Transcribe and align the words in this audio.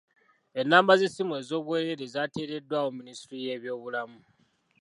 Ennamba 0.61 0.93
z'essimu 0.99 1.33
ez'obwereere 1.41 2.05
zaateereddwawo 2.13 2.89
minisitule 2.91 3.41
y'ebyobulamu. 3.45 4.19